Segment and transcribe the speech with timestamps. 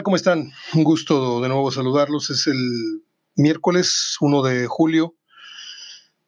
[0.00, 0.50] ¿Cómo están?
[0.72, 2.30] Un gusto de nuevo saludarlos.
[2.30, 3.02] Es el
[3.36, 5.14] miércoles 1 de julio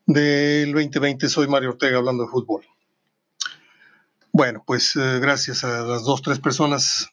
[0.04, 1.30] del 2020.
[1.30, 2.66] Soy Mario Ortega hablando de fútbol.
[4.32, 7.08] Bueno, pues eh, gracias a las dos, tres personas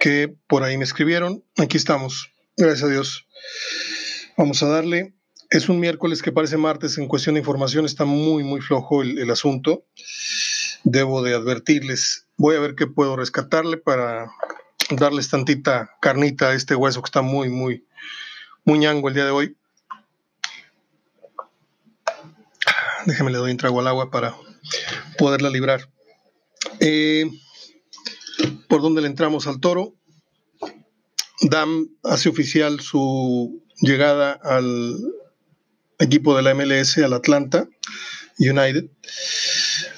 [0.00, 1.44] que por ahí me escribieron.
[1.58, 2.30] Aquí estamos.
[2.56, 3.26] Gracias a Dios.
[4.38, 5.12] Vamos a darle.
[5.50, 7.84] Es un miércoles que parece martes en cuestión de información.
[7.84, 9.84] Está muy, muy flojo el, el asunto.
[10.82, 12.26] Debo de advertirles.
[12.38, 14.30] Voy a ver qué puedo rescatarle para
[14.96, 17.86] darles tantita carnita a este hueso que está muy, muy,
[18.64, 19.56] muy ñango el día de hoy.
[23.06, 24.34] Déjeme le doy un trago al agua para
[25.18, 25.88] poderla librar.
[26.80, 27.30] Eh,
[28.68, 29.94] ¿Por dónde le entramos al toro?
[31.42, 34.96] Dam hace oficial su llegada al
[35.98, 37.68] equipo de la MLS, al Atlanta
[38.38, 38.86] United,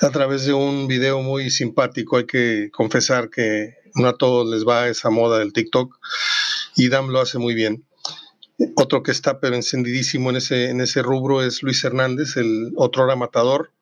[0.01, 2.17] a través de un video muy simpático.
[2.17, 5.99] Hay que confesar que no a todos les va esa moda del TikTok
[6.77, 7.85] y Dam lo hace muy bien.
[8.77, 13.15] Otro que está pero encendidísimo en ese, en ese rubro es Luis Hernández, el otro
[13.17, 13.73] matador,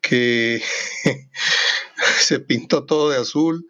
[0.00, 0.62] que
[2.20, 3.68] se pintó todo de azul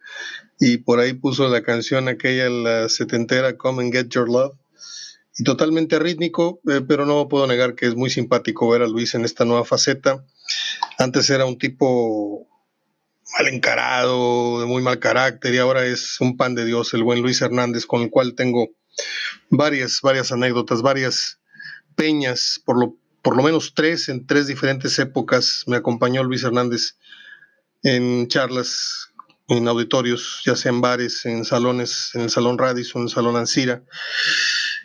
[0.58, 4.56] y por ahí puso la canción aquella, la setentera, Come and Get Your Love.
[5.36, 9.14] Y totalmente rítmico, eh, pero no puedo negar que es muy simpático ver a Luis
[9.14, 10.24] en esta nueva faceta.
[10.96, 12.46] Antes era un tipo
[13.36, 17.20] mal encarado, de muy mal carácter, y ahora es un pan de Dios el buen
[17.20, 18.68] Luis Hernández, con el cual tengo
[19.50, 21.40] varias, varias anécdotas, varias
[21.96, 26.96] peñas, por lo, por lo menos tres, en tres diferentes épocas me acompañó Luis Hernández
[27.82, 29.10] en charlas,
[29.48, 33.36] en auditorios, ya sea en bares, en salones, en el Salón Radisson, en el Salón
[33.36, 33.82] Ancira.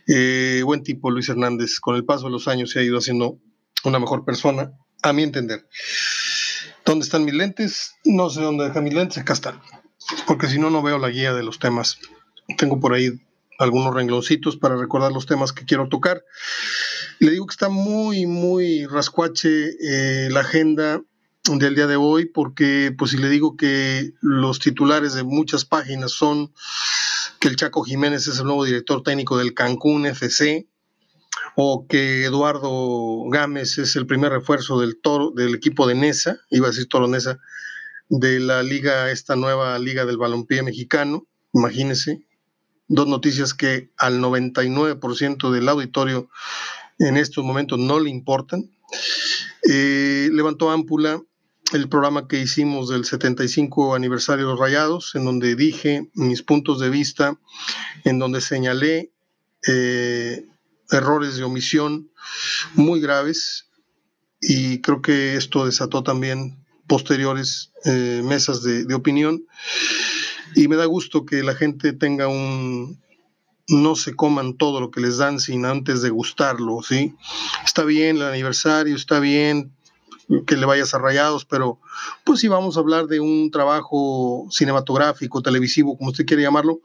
[0.07, 3.39] Eh, buen tipo Luis Hernández, con el paso de los años se ha ido haciendo
[3.83, 5.65] una mejor persona, a mi entender.
[6.99, 7.95] ¿Dónde están mis lentes?
[8.03, 9.61] No sé dónde dejan mis lentes, acá están.
[10.27, 11.97] Porque si no, no veo la guía de los temas.
[12.57, 13.21] Tengo por ahí
[13.57, 16.25] algunos rengloncitos para recordar los temas que quiero tocar.
[17.19, 21.01] Le digo que está muy, muy rascuache eh, la agenda
[21.45, 26.11] del día de hoy, porque pues si le digo que los titulares de muchas páginas
[26.11, 26.51] son
[27.39, 30.67] que el Chaco Jiménez es el nuevo director técnico del Cancún FC,
[31.55, 36.67] o que Eduardo Gámez es el primer refuerzo del toro, del equipo de Nesa, iba
[36.67, 37.39] a decir Toro Nesa,
[38.09, 42.25] de la liga, esta nueva liga del balompié mexicano, imagínense,
[42.87, 46.29] dos noticias que al 99% del auditorio
[46.97, 48.69] en estos momentos no le importan.
[49.69, 51.21] Eh, levantó ámpula
[51.71, 56.79] el programa que hicimos del 75 aniversario de los Rayados, en donde dije mis puntos
[56.79, 57.39] de vista,
[58.05, 59.11] en donde señalé
[59.67, 60.45] eh,
[60.91, 62.09] errores de omisión
[62.75, 63.67] muy graves
[64.41, 69.45] y creo que esto desató también posteriores eh, mesas de, de, opinión
[70.55, 72.99] y me da gusto que la gente tenga un
[73.67, 77.13] no se coman todo lo que les dan sin antes de gustarlo, ¿sí?
[77.63, 79.71] Está bien el aniversario, está bien
[80.45, 81.79] que le vayas a rayados, pero
[82.23, 86.81] pues si vamos a hablar de un trabajo cinematográfico, televisivo, como usted quiere llamarlo,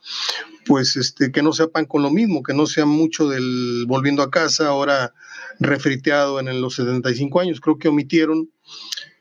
[0.66, 4.30] pues este, que no sepan con lo mismo, que no sea mucho del volviendo a
[4.30, 5.14] casa, ahora
[5.60, 7.60] refriteado en los 75 años.
[7.60, 8.50] Creo que omitieron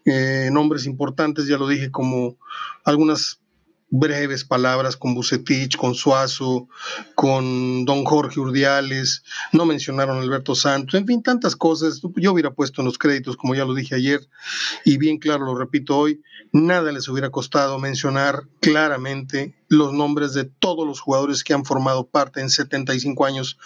[0.06, 2.38] eh, nombres importantes, ya lo dije, como
[2.84, 3.40] algunas
[3.96, 6.68] breves palabras con Bucetich, con Suazo,
[7.14, 12.02] con don Jorge Urdiales, no mencionaron Alberto Santos, en fin, tantas cosas.
[12.16, 14.28] Yo hubiera puesto en los créditos, como ya lo dije ayer,
[14.84, 20.46] y bien claro lo repito hoy, nada les hubiera costado mencionar claramente los nombres de
[20.46, 23.58] todos los jugadores que han formado parte en 75 años,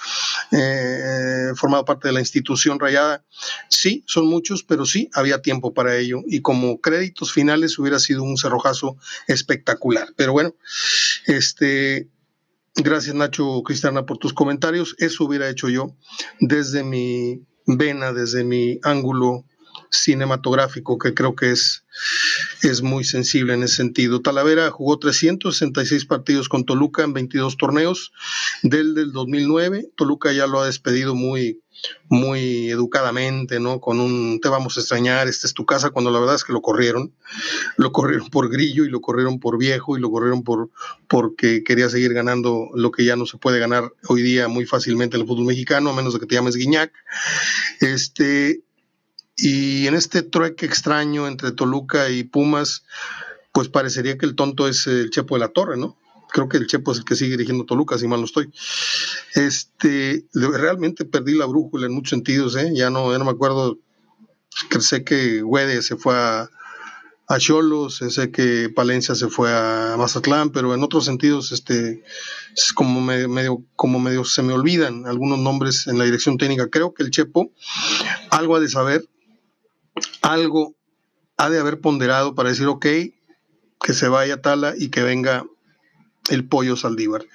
[0.51, 3.23] eh, formado parte de la institución rayada.
[3.69, 6.21] Sí, son muchos, pero sí, había tiempo para ello.
[6.25, 8.97] Y como créditos finales hubiera sido un cerrojazo
[9.27, 10.13] espectacular.
[10.15, 10.55] Pero bueno,
[11.25, 12.09] este,
[12.75, 14.95] gracias Nacho Cristiana por tus comentarios.
[14.99, 15.95] Eso hubiera hecho yo
[16.39, 19.45] desde mi vena, desde mi ángulo
[19.89, 21.83] cinematográfico que creo que es,
[22.61, 24.21] es muy sensible en ese sentido.
[24.21, 28.11] Talavera jugó 366 partidos con Toluca en 22 torneos
[28.63, 29.89] del del 2009.
[29.95, 31.61] Toluca ya lo ha despedido muy
[32.09, 33.79] muy educadamente, ¿no?
[33.79, 36.53] Con un te vamos a extrañar, esta es tu casa, cuando la verdad es que
[36.53, 37.13] lo corrieron,
[37.75, 40.69] lo corrieron por grillo y lo corrieron por viejo y lo corrieron por
[41.07, 45.17] porque quería seguir ganando lo que ya no se puede ganar hoy día muy fácilmente
[45.17, 46.91] en el fútbol mexicano, a menos de que te llames Guiñac.
[47.81, 48.61] Este,
[49.37, 52.83] y en este trueque extraño entre Toluca y Pumas,
[53.51, 55.95] pues parecería que el tonto es el Chepo de la Torre, ¿no?
[56.31, 58.51] Creo que el Chepo es el que sigue dirigiendo Toluca, si mal no estoy.
[59.35, 62.71] Este, realmente perdí la brújula en muchos sentidos, ¿eh?
[62.73, 63.77] Ya no, ya no me acuerdo.
[64.79, 66.49] Sé que Güede se fue a,
[67.27, 72.03] a Cholos, sé que Palencia se fue a Mazatlán, pero en otros sentidos, este,
[72.55, 76.69] es como medio, como medio se me olvidan algunos nombres en la dirección técnica.
[76.69, 77.51] Creo que el Chepo
[78.31, 79.07] algo ha de saber,
[80.21, 80.75] algo
[81.37, 82.85] ha de haber ponderado para decir, ok,
[83.81, 85.45] que se vaya Tala y que venga
[86.29, 87.25] el pollo Saldívar.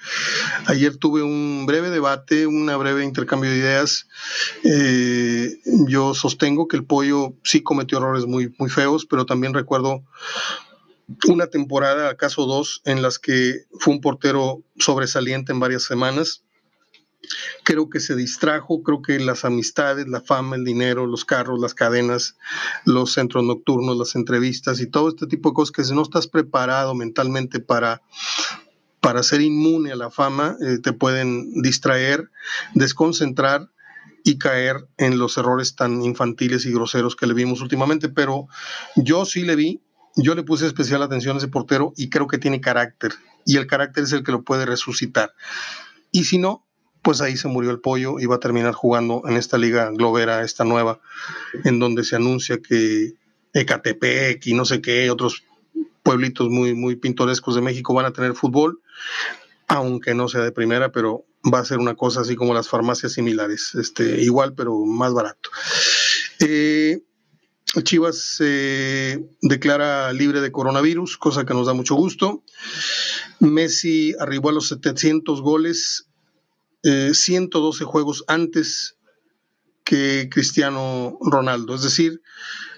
[0.67, 4.07] Ayer tuve un breve debate, una breve intercambio de ideas.
[4.63, 5.57] Eh,
[5.87, 10.03] yo sostengo que el pollo sí cometió errores muy, muy feos, pero también recuerdo
[11.27, 16.43] una temporada, acaso dos, en las que fue un portero sobresaliente en varias semanas.
[17.63, 21.73] Creo que se distrajo, creo que las amistades, la fama, el dinero, los carros, las
[21.73, 22.37] cadenas,
[22.85, 26.27] los centros nocturnos, las entrevistas y todo este tipo de cosas que si no estás
[26.27, 28.01] preparado mentalmente para,
[28.99, 32.29] para ser inmune a la fama, eh, te pueden distraer,
[32.73, 33.69] desconcentrar
[34.23, 38.09] y caer en los errores tan infantiles y groseros que le vimos últimamente.
[38.09, 38.47] Pero
[38.95, 39.81] yo sí le vi,
[40.15, 43.13] yo le puse especial atención a ese portero y creo que tiene carácter.
[43.45, 45.33] Y el carácter es el que lo puede resucitar.
[46.11, 46.62] Y si no,
[47.03, 50.43] pues ahí se murió el pollo y va a terminar jugando en esta liga globera,
[50.43, 50.99] esta nueva,
[51.65, 53.13] en donde se anuncia que
[53.53, 55.43] Ecatepec y no sé qué, otros
[56.01, 58.81] pueblitos muy, muy pintorescos de México van a tener fútbol,
[59.67, 63.13] aunque no sea de primera, pero va a ser una cosa así como las farmacias
[63.13, 65.49] similares, este, igual pero más barato.
[66.39, 67.03] Eh,
[67.81, 72.43] Chivas se declara libre de coronavirus, cosa que nos da mucho gusto.
[73.39, 76.07] Messi arribó a los 700 goles,
[76.83, 78.97] 112 eh, juegos antes
[79.83, 81.75] que Cristiano Ronaldo.
[81.75, 82.21] Es decir,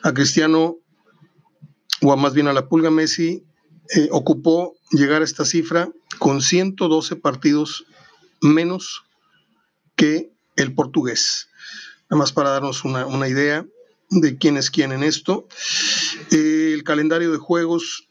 [0.04, 0.78] a Cristiano
[2.02, 3.44] o más bien a la Pulga Messi,
[3.96, 7.86] eh, ocupó llegar a esta cifra con 112 partidos
[8.42, 9.04] menos
[9.96, 11.50] que el portugués.
[12.10, 13.66] Nada para darnos una, idea
[14.10, 15.48] de quién es quién en esto.
[16.32, 18.08] Eh, el calendario de juegos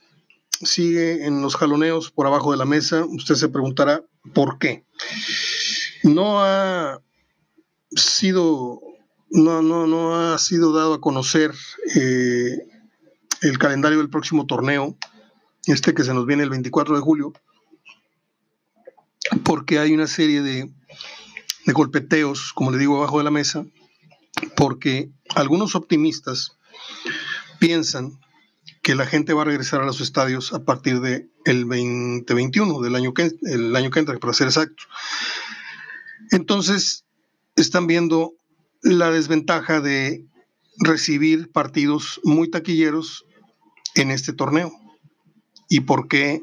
[0.51, 3.05] sigue en los jaloneos por abajo de la mesa.
[3.05, 4.85] Usted se preguntará por qué.
[6.05, 7.01] No ha
[7.91, 8.79] sido,
[9.31, 11.53] no, no, no ha sido dado a conocer
[11.97, 12.59] eh,
[13.41, 14.97] el calendario del próximo torneo,
[15.67, 17.33] este que se nos viene el 24 de julio,
[19.45, 20.71] porque hay una serie de,
[21.73, 23.65] golpeteos, como le digo, abajo de la mesa,
[24.57, 26.59] porque algunos optimistas
[27.59, 28.21] piensan
[28.83, 32.95] que la gente va a regresar a los estadios a partir del el 2021, del
[32.95, 34.85] año que, el año que entra, para ser exacto.
[36.31, 37.05] Entonces,
[37.57, 38.35] están viendo
[38.83, 40.27] la desventaja de
[40.79, 43.25] recibir partidos muy taquilleros
[43.95, 44.73] en este torneo
[45.69, 46.43] y por qué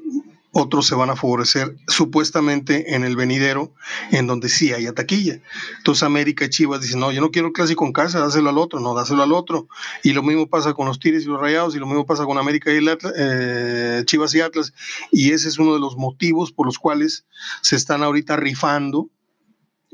[0.53, 3.73] otros se van a favorecer supuestamente en el venidero,
[4.11, 5.39] en donde sí hay taquilla.
[5.77, 8.57] Entonces América y Chivas dicen, no, yo no quiero el clásico en casa, dáselo al
[8.57, 9.67] otro, no, dáselo al otro.
[10.03, 12.37] Y lo mismo pasa con los Tigres y los Rayados, y lo mismo pasa con
[12.37, 14.73] América y el eh, Chivas y Atlas.
[15.11, 17.25] Y ese es uno de los motivos por los cuales
[17.61, 19.09] se están ahorita rifando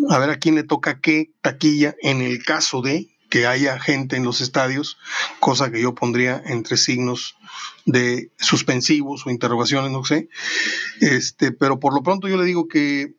[0.10, 4.16] a ver a quién le toca qué taquilla en el caso de que haya gente
[4.16, 4.98] en los estadios,
[5.40, 7.36] cosa que yo pondría entre signos
[7.86, 10.30] de suspensivos o interrogaciones, no sé.
[11.02, 13.16] Este, pero por lo pronto yo le digo que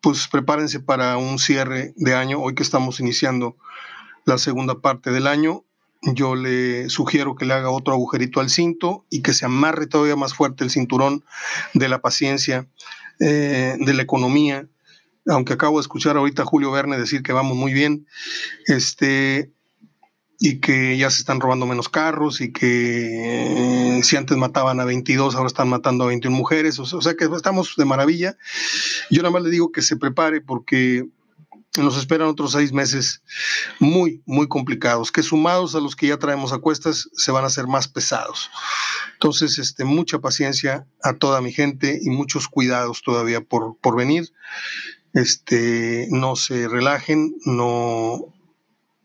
[0.00, 3.56] pues prepárense para un cierre de año, hoy que estamos iniciando
[4.26, 5.64] la segunda parte del año.
[6.02, 10.16] Yo le sugiero que le haga otro agujerito al cinto y que se amarre todavía
[10.16, 11.24] más fuerte el cinturón
[11.72, 12.68] de la paciencia,
[13.18, 14.68] eh, de la economía,
[15.26, 18.06] aunque acabo de escuchar ahorita a Julio Verne decir que vamos muy bien,
[18.66, 19.52] este,
[20.38, 24.84] y que ya se están robando menos carros y que eh, si antes mataban a
[24.84, 28.36] 22, ahora están matando a 21 mujeres, o sea, que estamos de maravilla.
[29.10, 31.06] Yo nada más le digo que se prepare porque
[31.76, 33.22] nos esperan otros seis meses
[33.80, 37.48] muy, muy complicados, que sumados a los que ya traemos a cuestas se van a
[37.48, 38.50] hacer más pesados.
[39.14, 44.30] Entonces, este, mucha paciencia a toda mi gente y muchos cuidados todavía por, por venir
[45.14, 48.34] este, no se relajen, no,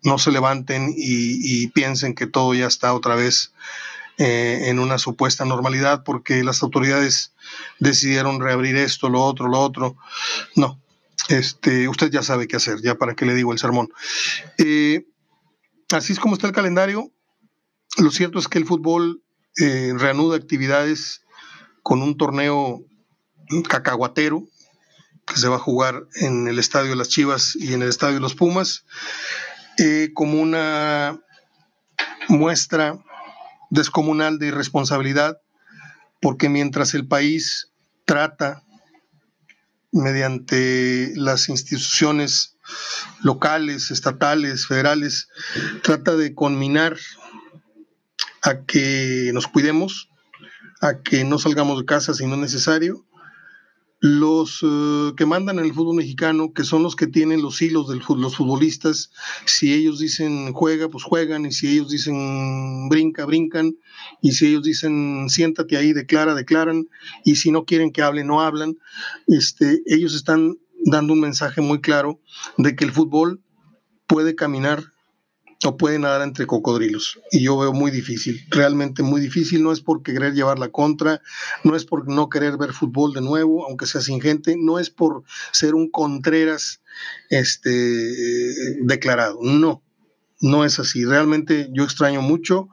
[0.04, 3.54] no se levanten y, piensen que todo ya está otra vez
[4.18, 7.34] eh, en una supuesta normalidad porque las autoridades
[7.80, 9.98] decidieron reabrir esto, lo otro, lo otro.
[10.56, 10.80] No,
[11.30, 13.90] este, usted ya sabe qué hacer, ya para qué le digo el sermón.
[14.58, 15.06] Eh,
[15.92, 17.12] así es como está el calendario.
[17.98, 19.22] Lo cierto es que el fútbol
[19.58, 21.24] eh, reanuda actividades
[21.84, 22.84] con un torneo
[23.68, 24.44] cacahuatero,
[25.30, 28.16] que se va a jugar en el Estadio de las Chivas y en el Estadio
[28.16, 28.86] de los Pumas,
[29.78, 31.20] eh, como una
[32.28, 33.00] muestra
[33.70, 35.40] descomunal de irresponsabilidad,
[36.22, 37.72] porque mientras el país
[38.06, 38.64] trata,
[39.92, 42.58] mediante las instituciones
[43.22, 45.30] locales, estatales, federales,
[45.84, 46.98] trata de conminar
[48.42, 50.10] a que nos cuidemos,
[50.82, 53.06] a que no salgamos de casa si no es necesario.
[54.02, 57.90] Los eh, que mandan en el fútbol mexicano, que son los que tienen los hilos
[57.90, 59.12] de los futbolistas,
[59.46, 63.76] si ellos dicen juega, pues juegan, y si ellos dicen brinca, brincan,
[64.22, 66.88] y si ellos dicen siéntate ahí, declara, declaran,
[67.26, 68.78] y si no quieren que hablen, no hablan.
[69.28, 72.22] Este, ellos están dando un mensaje muy claro
[72.58, 73.42] de que el fútbol
[74.08, 74.94] puede caminar
[75.66, 77.20] o puede nadar entre cocodrilos.
[77.32, 79.62] Y yo veo muy difícil, realmente muy difícil.
[79.62, 81.22] No es por querer llevar la contra,
[81.64, 84.90] no es por no querer ver fútbol de nuevo, aunque sea sin gente, no es
[84.90, 86.82] por ser un Contreras
[87.30, 87.70] este,
[88.82, 89.40] declarado.
[89.42, 89.84] No,
[90.42, 91.06] no es así.
[91.06, 92.70] Realmente yo extraño mucho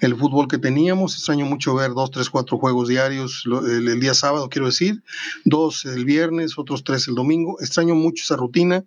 [0.00, 4.48] el fútbol que teníamos, extraño mucho ver dos, tres, cuatro juegos diarios el, día sábado,
[4.50, 5.02] quiero decir,
[5.44, 7.58] dos el viernes, otros tres el domingo.
[7.60, 8.84] Extraño mucho esa rutina,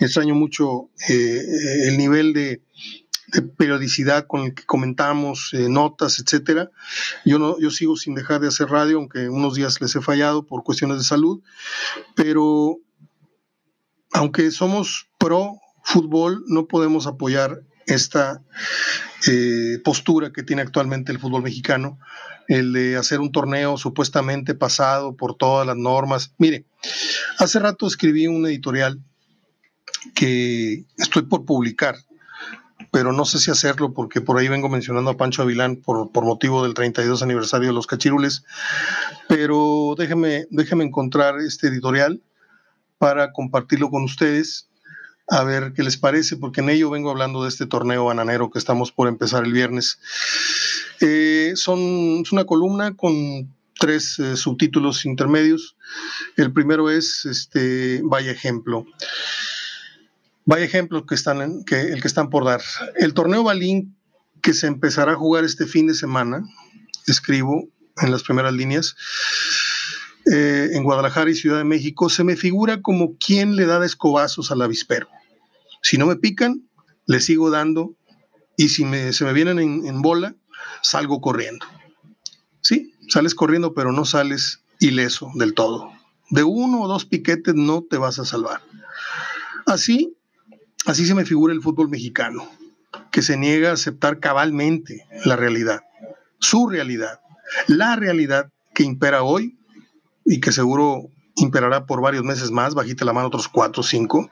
[0.00, 1.42] extraño mucho eh,
[1.88, 2.62] el nivel de,
[3.56, 6.70] periodicidad con el que comentamos, eh, notas, etcétera.
[7.24, 10.46] Yo no, yo sigo sin dejar de hacer radio, aunque unos días les he fallado
[10.46, 11.40] por cuestiones de salud,
[12.14, 12.76] pero
[14.12, 18.42] aunque somos pro fútbol, no podemos apoyar esta
[19.28, 21.98] eh, postura que tiene actualmente el fútbol mexicano,
[22.48, 26.34] el de hacer un torneo supuestamente pasado por todas las normas.
[26.38, 26.64] Mire,
[27.38, 29.00] hace rato escribí un editorial
[30.14, 31.96] que estoy por publicar,
[32.90, 36.24] pero no sé si hacerlo porque por ahí vengo mencionando a Pancho Avilán por, por
[36.24, 38.44] motivo del 32 aniversario de los Cachirules,
[39.28, 42.20] pero déjeme, déjeme encontrar este editorial
[42.98, 44.68] para compartirlo con ustedes
[45.28, 48.58] a ver qué les parece, porque en ello vengo hablando de este torneo bananero que
[48.58, 49.98] estamos por empezar el viernes.
[51.00, 55.76] Eh, son, es una columna con tres eh, subtítulos intermedios.
[56.36, 58.86] El primero es este, Vaya ejemplo.
[60.44, 62.62] Vaya ejemplo que están, que, el que están por dar.
[62.96, 63.96] El torneo Balín
[64.42, 66.44] que se empezará a jugar este fin de semana,
[67.06, 67.68] escribo
[68.00, 68.96] en las primeras líneas,
[70.30, 73.86] eh, en Guadalajara y Ciudad de México, se me figura como quien le da de
[73.86, 75.08] escobazos al avispero.
[75.82, 76.68] Si no me pican,
[77.06, 77.96] le sigo dando
[78.56, 80.36] y si se me vienen en, bola,
[80.82, 81.66] salgo corriendo.
[82.60, 85.90] Sí, sales corriendo, pero no sales ileso del todo.
[86.30, 88.60] De uno o dos piquetes no te vas a salvar.
[89.66, 90.16] Así,
[90.86, 92.48] así se me figura el fútbol mexicano,
[93.10, 95.82] que se niega a aceptar cabalmente la realidad,
[96.38, 97.20] su realidad,
[97.66, 99.58] la realidad que impera hoy
[100.24, 104.30] y que seguro imperará por varios meses más, bajita la mano otros cuatro o cinco,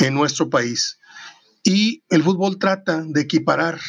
[0.00, 0.98] en nuestro país.
[1.62, 3.80] Y el fútbol trata de equiparar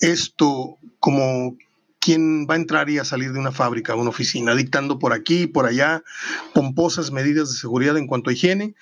[0.00, 1.56] esto como
[2.02, 5.42] quien va a entrar y a salir de una fábrica una oficina, dictando por aquí
[5.42, 6.02] y por allá
[6.52, 8.74] pomposas medidas de seguridad en cuanto a higiene,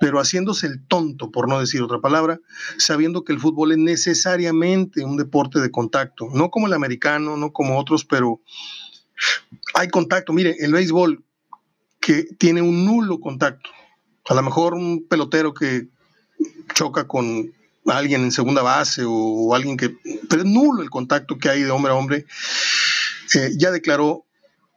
[0.00, 2.40] pero haciéndose el tonto, por no decir otra palabra,
[2.78, 7.52] sabiendo que el fútbol es necesariamente un deporte de contacto, no como el americano, no
[7.52, 8.40] como otros, pero
[9.74, 10.32] hay contacto.
[10.32, 11.22] Mire, el béisbol
[12.00, 13.70] que tiene un nulo contacto.
[14.28, 15.88] A lo mejor un pelotero que
[16.74, 17.52] choca con
[17.86, 19.96] alguien en segunda base o, alguien que...
[20.28, 22.26] Pero es nulo el contacto que hay de hombre a hombre.
[23.34, 24.24] Eh, ya declaró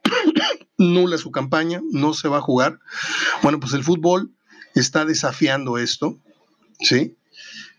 [0.78, 2.78] nula su campaña, no se va a jugar.
[3.42, 4.32] Bueno, pues el fútbol
[4.74, 6.18] está desafiando esto,
[6.80, 7.16] ¿sí?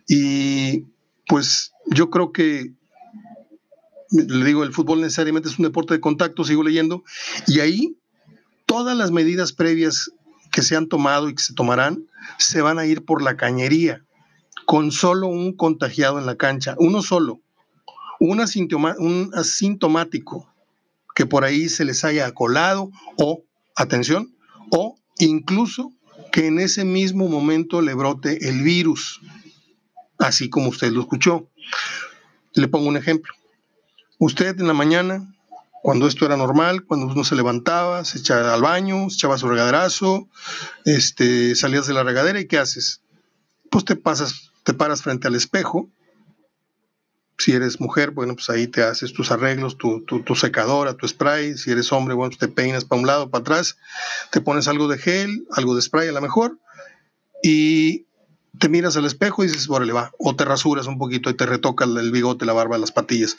[0.07, 0.85] Y
[1.27, 2.73] pues yo creo que,
[4.11, 7.03] le digo, el fútbol necesariamente es un deporte de contacto, sigo leyendo,
[7.47, 7.97] y ahí
[8.65, 10.11] todas las medidas previas
[10.51, 14.03] que se han tomado y que se tomarán se van a ir por la cañería,
[14.65, 17.41] con solo un contagiado en la cancha, uno solo,
[18.19, 18.43] un,
[18.99, 20.51] un asintomático
[21.15, 23.43] que por ahí se les haya colado o,
[23.75, 24.35] atención,
[24.71, 25.93] o incluso
[26.31, 29.21] que en ese mismo momento le brote el virus,
[30.19, 31.49] así como usted lo escuchó.
[32.53, 33.33] Le pongo un ejemplo.
[34.19, 35.27] Usted en la mañana
[35.87, 39.47] cuando esto era normal, cuando uno se levantaba, se echaba al baño, se echaba su
[39.47, 40.27] regaderazo,
[40.83, 43.01] este, salías de la regadera y ¿qué haces?
[43.69, 45.89] Pues te pasas, te paras frente al espejo.
[47.37, 51.57] Si eres mujer, bueno, pues ahí te haces tus arreglos, tu, tu, secadora, tu spray.
[51.57, 53.77] Si eres hombre, bueno, pues te peinas para un lado, para atrás,
[54.31, 56.57] te pones algo de gel, algo de spray a lo mejor,
[57.41, 58.07] y
[58.59, 61.45] te miras al espejo y dices, órale, va, o te rasuras un poquito y te
[61.45, 63.37] retoca el bigote, la barba, las patillas.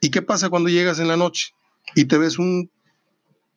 [0.00, 1.54] ¿Y qué pasa cuando llegas en la noche
[1.94, 2.70] y te ves un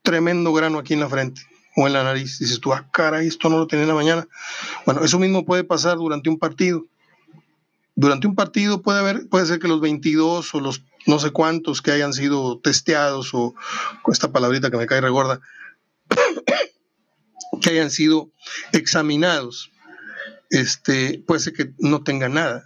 [0.01, 1.41] tremendo grano aquí en la frente
[1.75, 2.39] o en la nariz?
[2.39, 4.27] Dices tú, ah, caray, esto no lo tenía en la mañana.
[4.86, 6.86] Bueno, eso mismo puede pasar durante un partido.
[7.95, 11.81] Durante un partido puede haber, puede ser que los 22 o los no sé cuántos
[11.81, 13.55] que hayan sido testeados o
[14.01, 15.41] con esta palabrita que me cae regorda,
[17.62, 18.31] que hayan sido
[18.71, 19.71] examinados,
[20.50, 22.65] este, puede ser que no tengan nada.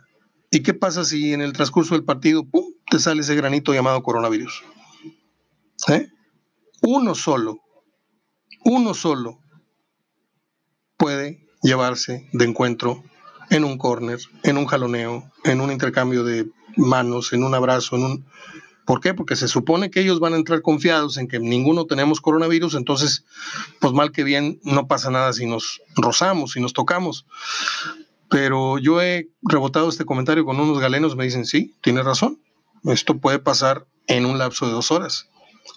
[0.51, 4.03] ¿Y qué pasa si en el transcurso del partido, pum, te sale ese granito llamado
[4.03, 4.63] coronavirus.
[5.89, 6.07] ¿Eh?
[6.81, 7.59] Uno solo,
[8.63, 9.39] uno solo
[10.97, 13.03] puede llevarse de encuentro
[13.49, 17.97] en un corner, en un jaloneo, en un intercambio de manos, en un abrazo.
[18.85, 19.13] ¿Por qué?
[19.13, 23.25] Porque se supone que ellos van a entrar confiados en que ninguno tenemos coronavirus, entonces,
[23.79, 27.25] pues mal que bien, no pasa nada si nos rozamos, si nos tocamos.
[28.29, 32.39] Pero yo he rebotado este comentario con unos galenos, me dicen, sí, tiene razón,
[32.87, 35.29] esto puede pasar en un lapso de dos horas.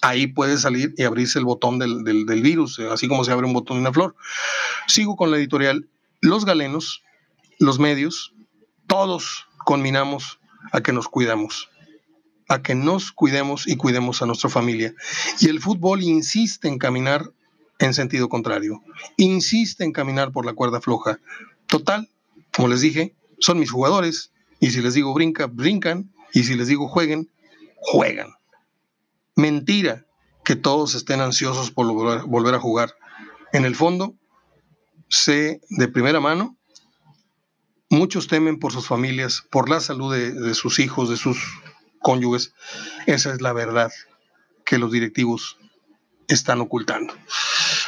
[0.03, 3.53] Ahí puede salir y abrirse el botón del, del virus, así como se abre un
[3.53, 4.15] botón de una flor.
[4.87, 5.89] Sigo con la editorial.
[6.21, 7.03] Los galenos,
[7.59, 8.35] los medios,
[8.87, 10.39] todos conminamos
[10.73, 11.69] a que nos cuidamos
[12.49, 14.95] a que nos cuidemos y cuidemos a nuestra familia.
[15.39, 17.31] Y el fútbol insiste en caminar
[17.79, 18.83] en sentido contrario,
[19.17, 21.21] insiste en caminar por la cuerda floja.
[21.67, 22.09] Total,
[22.53, 26.69] como les dije, son mis jugadores, y si les digo brinca, brincan, y si les
[26.69, 27.31] digo jueguen,
[27.77, 28.29] juegan.
[29.37, 30.07] Mentira
[30.45, 31.87] que todos estén ansiosos por
[32.27, 32.95] volver a jugar.
[33.53, 34.15] En el fondo,
[35.09, 36.57] sé de primera mano,
[37.91, 41.39] muchos temen por sus familias, por la salud de, sus hijos, de sus
[42.01, 42.53] cónyuges.
[43.07, 43.91] Esa es la verdad
[44.65, 45.57] que los directivos
[46.29, 47.15] están ocultando.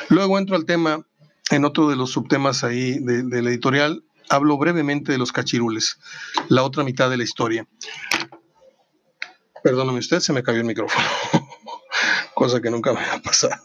[0.08, 1.06] Luego entro al tema,
[1.50, 5.98] en otro de los subtemas ahí de, la editorial, hablo brevemente de los cachirules,
[6.48, 7.66] la otra mitad de la historia.
[9.62, 11.06] Perdóname usted, se me cayó el micrófono,
[12.34, 13.62] cosa que nunca me ha pasado,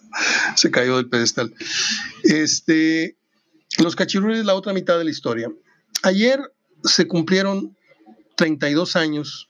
[0.56, 1.54] se cayó del pedestal.
[2.24, 3.18] Este,
[3.80, 5.50] los cachirules, la otra mitad de la historia.
[6.04, 6.42] Ayer
[6.84, 7.78] se cumplieron
[8.36, 9.48] 32 años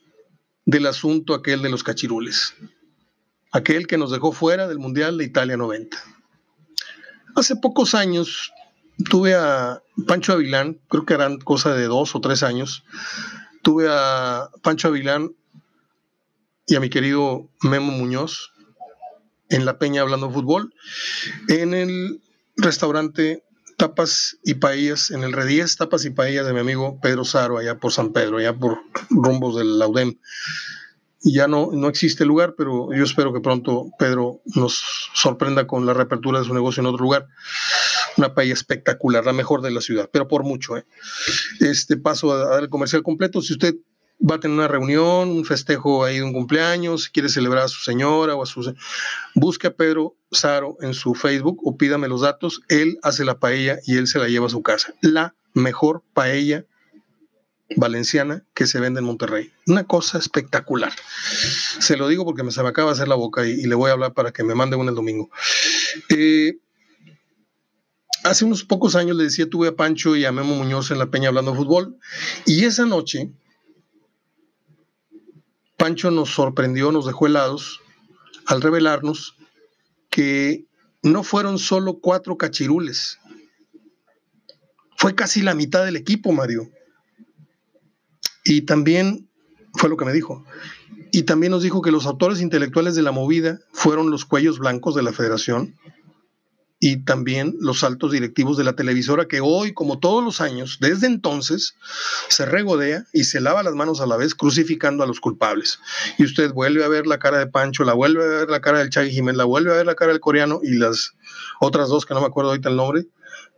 [0.64, 2.54] del asunto aquel de los cachirules,
[3.52, 5.96] aquel que nos dejó fuera del Mundial de Italia 90.
[7.34, 8.52] Hace pocos años
[9.10, 12.84] tuve a Pancho Avilán, creo que eran cosa de dos o tres años,
[13.62, 15.32] tuve a Pancho Avilán
[16.66, 18.52] y a mi querido Memo Muñoz
[19.48, 20.74] en La Peña hablando fútbol,
[21.48, 22.20] en el
[22.56, 23.44] restaurante
[23.76, 27.78] Tapas y Paellas, en el Redíez, Tapas y Paellas de mi amigo Pedro Saro, allá
[27.78, 28.78] por San Pedro, allá por
[29.10, 30.18] rumbos del Laudem.
[31.22, 35.92] Ya no, no existe lugar, pero yo espero que pronto Pedro nos sorprenda con la
[35.92, 37.26] reapertura de su negocio en otro lugar.
[38.16, 40.76] Una paella espectacular, la mejor de la ciudad, pero por mucho.
[40.76, 40.86] ¿eh?
[41.60, 43.42] Este paso a dar el comercial completo.
[43.42, 43.74] Si usted
[44.18, 47.82] va a tener una reunión, un festejo ahí de un cumpleaños, quiere celebrar a su
[47.82, 48.74] señora o a su...
[49.34, 53.78] Busque a Pedro Saro en su Facebook o pídame los datos, él hace la paella
[53.86, 54.94] y él se la lleva a su casa.
[55.00, 56.66] La mejor paella
[57.76, 59.52] valenciana que se vende en Monterrey.
[59.66, 60.92] Una cosa espectacular.
[61.80, 63.90] Se lo digo porque me se me acaba de hacer la boca y, le voy
[63.90, 65.30] a hablar para que me mande una el domingo.
[66.10, 66.58] Eh,
[68.22, 71.10] hace unos pocos años le decía, tuve a Pancho y a Memo Muñoz en la
[71.10, 71.98] Peña hablando de fútbol
[72.44, 73.32] y esa noche
[75.86, 77.80] Pancho nos sorprendió, nos dejó helados
[78.46, 79.36] al revelarnos
[80.10, 80.66] que
[81.04, 83.20] no fueron solo cuatro cachirules,
[84.96, 86.68] fue casi la mitad del equipo, Mario.
[88.42, 89.30] Y también
[89.74, 90.44] fue lo que me dijo.
[91.12, 94.96] Y también nos dijo que los autores intelectuales de la movida fueron los cuellos blancos
[94.96, 95.76] de la federación
[96.86, 101.08] y también los altos directivos de la televisora que hoy, como todos los años, desde
[101.08, 101.74] entonces,
[102.28, 105.80] se regodea y se lava las manos a la vez crucificando a los culpables.
[106.16, 108.78] Y usted vuelve a ver la cara de Pancho, la vuelve a ver la cara
[108.78, 111.16] del Chagui Jiménez, la vuelve a ver la cara del coreano y las
[111.60, 113.08] otras dos que no me acuerdo ahorita el nombre,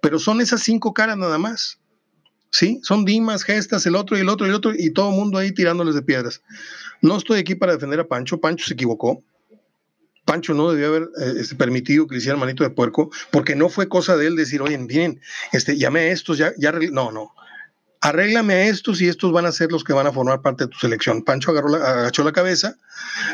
[0.00, 1.78] pero son esas cinco caras nada más.
[2.50, 2.80] ¿Sí?
[2.82, 5.36] Son Dimas, Gestas, el otro y el otro y el otro, y todo el mundo
[5.36, 6.40] ahí tirándoles de piedras.
[7.02, 9.22] No estoy aquí para defender a Pancho, Pancho se equivocó,
[10.28, 13.70] Pancho no debió haber eh, este, permitido que le hicieran manito de puerco, porque no
[13.70, 17.32] fue cosa de él decir, oye, miren, este, llamé a estos, ya, ya, no, no,
[18.02, 20.68] arréglame a estos y estos van a ser los que van a formar parte de
[20.68, 21.24] tu selección.
[21.24, 22.76] Pancho agarró agachó la cabeza,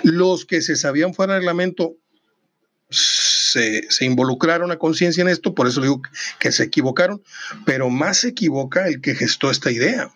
[0.04, 1.96] los que se sabían fuera del reglamento
[2.90, 6.00] se, se, involucraron a conciencia en esto, por eso digo
[6.38, 7.24] que se equivocaron,
[7.66, 10.12] pero más se equivoca el que gestó esta idea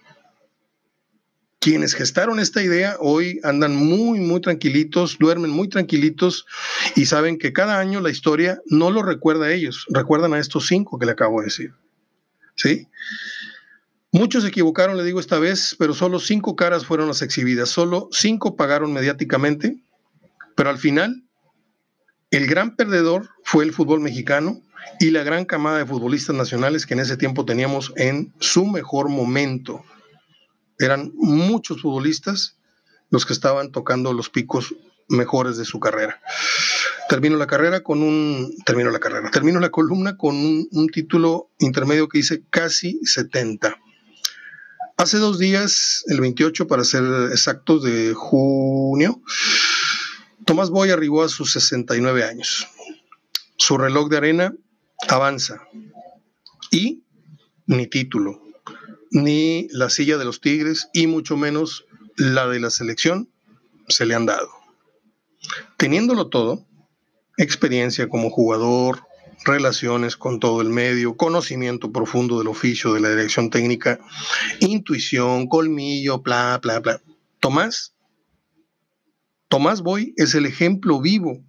[1.60, 6.46] quienes gestaron esta idea hoy andan muy, muy tranquilitos, duermen muy tranquilitos
[6.94, 10.66] y saben que cada año la historia no lo recuerda a ellos, recuerdan a estos
[10.66, 11.74] cinco que le acabo de decir.
[12.54, 12.88] ¿Sí?
[14.10, 18.08] Muchos se equivocaron, le digo esta vez, pero solo cinco caras fueron las exhibidas, solo
[18.10, 19.76] cinco pagaron mediáticamente,
[20.54, 21.24] pero al final
[22.30, 24.60] el gran perdedor fue el fútbol mexicano
[25.00, 29.08] y la gran camada de futbolistas nacionales que en ese tiempo teníamos en su mejor
[29.08, 29.84] momento
[30.78, 32.56] eran muchos futbolistas
[33.10, 34.74] los que estaban tocando los picos
[35.08, 36.20] mejores de su carrera.
[37.08, 42.08] Termino la carrera con un, termino la carrera, termino la columna con un, título intermedio
[42.08, 43.76] que dice casi 70.
[44.98, 49.22] Hace dos días, el 28 para ser exactos de junio,
[50.44, 52.66] Tomás Boy arribó a sus 69 años.
[53.56, 54.54] Su reloj de arena
[55.08, 55.62] avanza
[56.70, 57.04] y
[57.66, 58.42] ni título,
[59.10, 61.84] ni la silla de los Tigres y mucho menos
[62.16, 63.28] la de la selección
[63.88, 64.48] se le han dado.
[65.76, 66.66] Teniéndolo todo,
[67.36, 69.04] experiencia como jugador,
[69.44, 74.00] relaciones con todo el medio, conocimiento profundo del oficio de la dirección técnica,
[74.60, 77.00] intuición, colmillo, bla, bla, bla.
[77.40, 77.94] Tomás,
[79.48, 81.40] Tomás Boy es el ejemplo vivo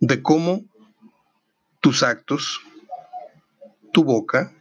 [0.00, 0.64] de cómo
[1.80, 2.60] tus actos,
[3.92, 4.52] tu boca,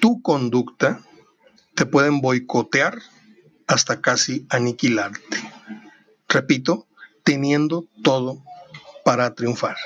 [0.00, 1.02] tu conducta
[1.76, 3.00] te pueden boicotear
[3.66, 5.36] hasta casi aniquilarte.
[6.28, 6.88] Repito,
[7.22, 8.42] teniendo todo
[9.04, 9.76] para triunfar.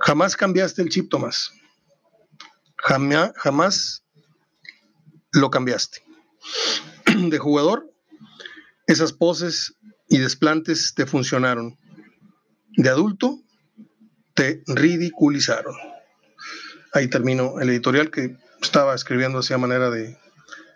[0.00, 1.52] Jamás cambiaste el chip, Tomás.
[2.76, 4.04] Jamás,
[5.32, 6.02] lo cambiaste.
[7.30, 7.92] De jugador,
[8.86, 9.74] esas poses
[10.08, 11.78] y desplantes te funcionaron.
[12.76, 13.40] De adulto,
[14.34, 15.74] te ridiculizaron.
[16.92, 20.16] Ahí termino el editorial que estaba escribiendo así a manera de,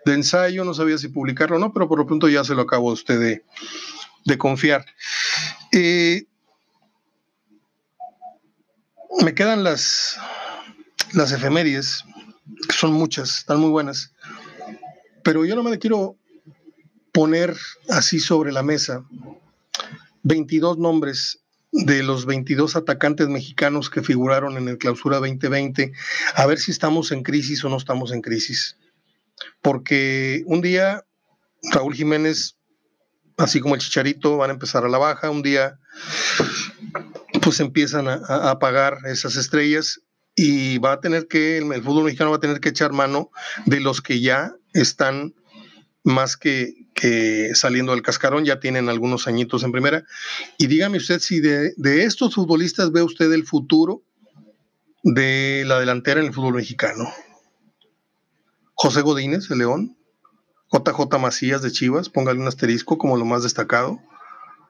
[0.07, 2.91] ensayo, no sabía si publicarlo o no, pero por lo pronto ya se lo acabo
[2.91, 3.43] a usted
[4.25, 4.85] de, confiar.
[5.73, 6.25] Eh,
[9.21, 10.19] me quedan las,
[11.13, 12.05] las efemérides,
[12.69, 14.13] que son muchas, están muy buenas,
[15.23, 16.17] pero yo no me quiero
[17.13, 17.57] poner
[17.91, 19.05] así sobre la mesa
[20.23, 21.42] 22 nombres
[21.73, 25.93] de los 22 atacantes mexicanos que figuraron en el clausura 2020,
[26.35, 28.77] a ver si estamos en crisis o no estamos en crisis.
[29.63, 31.05] Porque un día
[31.73, 32.57] Raúl Jiménez,
[33.39, 35.79] así como el Chicharito, van a empezar a la baja, un día
[37.41, 40.01] pues empiezan a, apagar esas estrellas
[40.35, 43.31] y va a tener que, el, fútbol mexicano va a tener que echar mano
[43.67, 45.35] de los que ya están
[46.05, 46.75] más que,
[47.55, 50.05] saliendo del cascarón, ya tienen algunos añitos en primera.
[50.59, 54.03] Y dígame usted si de, de estos futbolistas ve usted el futuro
[55.03, 57.13] de la delantera en el fútbol mexicano.
[58.75, 59.97] José Godínez, el León,
[60.73, 64.01] JJ Macías de Chivas, póngale un asterisco como lo más destacado.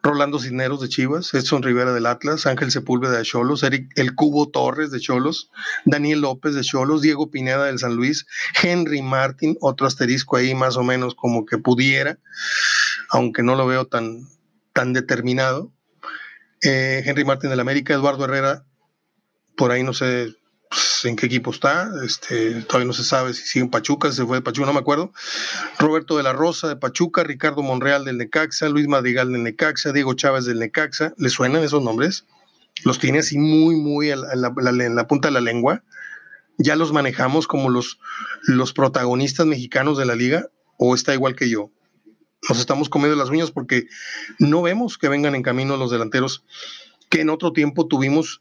[0.02, 4.48] Rolando Cisneros de Chivas, Edson Rivera del Atlas, Ángel Sepúlveda de Cholos, Eric El Cubo
[4.48, 5.50] Torres de Cholos,
[5.84, 8.26] Daniel López de Cholos, Diego Pineda del San Luis,
[8.60, 12.18] Henry Martin, otro asterisco ahí más o menos como que pudiera,
[13.10, 14.28] aunque no lo veo tan,
[14.72, 15.72] tan determinado.
[16.62, 18.64] Eh, Henry Martin del América, Eduardo Herrera,
[19.56, 20.34] por ahí no sé
[20.72, 24.16] pues, en qué equipo está, este, todavía no se sabe si sigue en Pachuca, si
[24.16, 25.12] se fue de Pachuca, no me acuerdo.
[25.78, 30.14] Roberto de la Rosa de Pachuca, Ricardo Monreal del Necaxa, Luis Madrigal del Necaxa, Diego
[30.14, 32.24] Chávez del Necaxa, ¿le suenan esos nombres?
[32.84, 35.84] Los tiene así muy, muy en la, punta de la lengua.
[36.56, 37.98] Ya los manejamos como los,
[38.44, 41.70] los protagonistas mexicanos de la liga, o está igual que yo.
[42.48, 43.88] Nos estamos comiendo las uñas porque
[44.38, 46.44] no vemos que vengan en camino los delanteros
[47.10, 48.40] que en otro tiempo tuvimos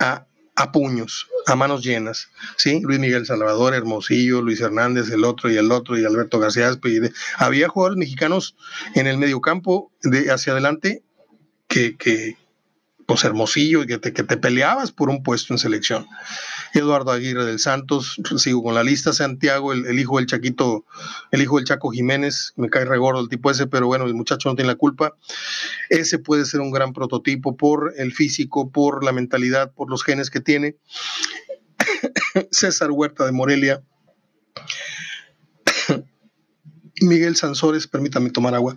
[0.00, 0.26] a
[0.60, 2.80] a puños, a manos llenas, ¿sí?
[2.82, 6.70] Luis Miguel Salvador, Hermosillo, Luis Hernández, el otro y el otro, y Alberto García
[7.38, 8.56] había jugadores mexicanos
[8.94, 11.02] en el mediocampo de hacia adelante
[11.66, 12.36] que, que
[13.10, 16.06] pues Hermosillo, que te, que te peleabas por un puesto en selección.
[16.74, 20.84] Eduardo Aguirre del Santos, sigo con la lista, Santiago, el, hijo del Chaquito,
[21.32, 24.48] el hijo del Chaco Jiménez, me cae regordo el tipo ese, pero bueno, el muchacho
[24.48, 25.16] no tiene la culpa.
[25.88, 30.30] Ese puede ser un gran prototipo por el físico, por la mentalidad, por los genes
[30.30, 30.76] que tiene.
[32.52, 33.82] César Huerta de Morelia.
[37.00, 38.76] Miguel Sansores, permítame tomar agua.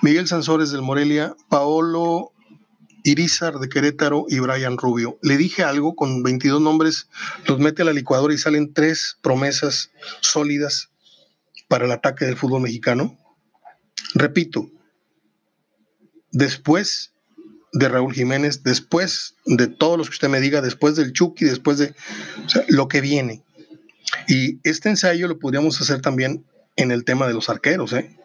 [0.00, 2.32] Miguel Sansores del Morelia, Paolo
[3.04, 5.18] Irizar de Querétaro y Brian Rubio.
[5.22, 7.08] Le dije algo, con 22 nombres,
[7.46, 10.90] los mete a la licuadora y salen tres promesas sólidas
[11.68, 13.18] para el ataque del fútbol mexicano.
[14.14, 14.70] Repito,
[16.30, 17.12] después
[17.72, 21.78] de Raúl Jiménez, después de todos los que usted me diga, después del Chucky, después
[21.78, 21.94] de
[22.68, 23.42] lo que viene.
[24.28, 26.44] Y este ensayo lo podríamos hacer también
[26.76, 28.16] en el tema de los arqueros, ¿eh?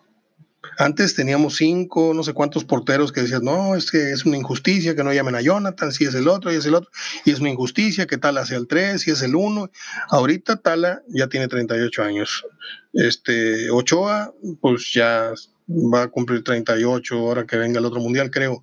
[0.77, 4.95] Antes teníamos cinco, no sé cuántos porteros que decían, no, es que es una injusticia
[4.95, 6.91] que no llamen a Jonathan, si es el otro, y es el otro,
[7.25, 9.71] y es una injusticia que Tala sea el 3, si es el 1.
[10.09, 12.45] Ahorita Tala ya tiene 38 años.
[12.93, 15.33] Este, Ochoa, pues ya
[15.67, 18.61] va a cumplir 38 ahora que venga el otro mundial, creo.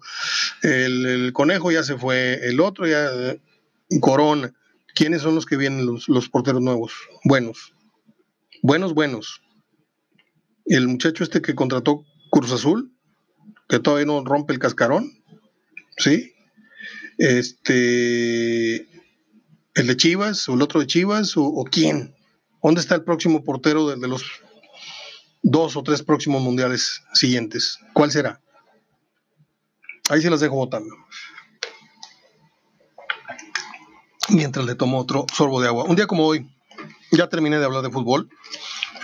[0.62, 3.10] El, Conejo ya se fue, el otro ya,
[4.00, 4.54] Corona.
[4.94, 6.92] ¿Quiénes son los que vienen los, los porteros nuevos?
[7.24, 7.74] Buenos.
[8.62, 9.43] Buenos, buenos
[10.64, 12.92] el muchacho este que contrató Cruz Azul,
[13.68, 15.22] que todavía no rompe el cascarón,
[15.96, 16.34] ¿sí?
[17.18, 18.88] Este,
[19.74, 22.14] el de Chivas, o el otro de Chivas, o, quién.
[22.62, 24.24] ¿Dónde está el próximo portero de, los
[25.42, 27.78] dos o tres próximos mundiales siguientes?
[27.92, 28.40] ¿Cuál será?
[30.08, 30.94] Ahí se las dejo votando.
[34.30, 35.84] Mientras le tomo otro sorbo de agua.
[35.84, 36.48] Un día como hoy,
[37.12, 38.30] ya terminé de hablar de fútbol.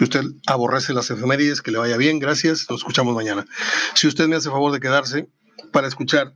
[0.00, 2.64] Si usted aborrece las efemérides, que le vaya bien, gracias.
[2.70, 3.44] Nos escuchamos mañana.
[3.92, 5.28] Si usted me hace favor de quedarse
[5.72, 6.32] para escuchar,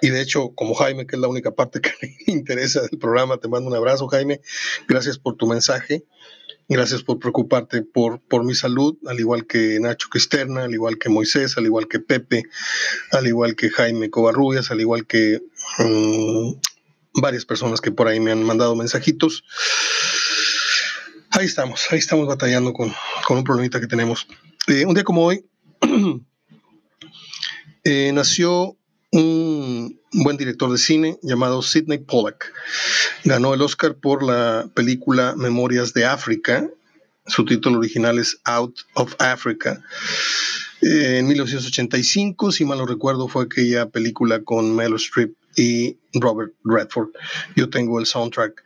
[0.00, 1.92] y de hecho, como Jaime, que es la única parte que
[2.26, 4.40] me interesa del programa, te mando un abrazo, Jaime.
[4.88, 6.06] Gracias por tu mensaje.
[6.66, 11.10] Gracias por preocuparte por, por mi salud, al igual que Nacho Cristerna, al igual que
[11.10, 12.44] Moisés, al igual que Pepe,
[13.12, 15.42] al igual que Jaime Covarrubias, al igual que
[15.78, 16.52] mm,
[17.20, 19.44] varias personas que por ahí me han mandado mensajitos
[21.30, 22.92] ahí estamos, ahí estamos batallando con,
[23.28, 24.26] un problemita que tenemos.
[24.66, 25.44] Eh, un día como hoy
[27.84, 28.76] eh, nació
[29.10, 32.52] un buen director de cine llamado Sidney Pollack.
[33.24, 36.68] Ganó el Oscar por la película Memorias de África.
[37.26, 39.82] Su título original es Out of Africa.
[40.80, 46.54] Eh, en 1985, si mal no recuerdo, fue aquella película con Meryl Streep y Robert
[46.64, 47.08] Redford.
[47.56, 48.62] Yo tengo el soundtrack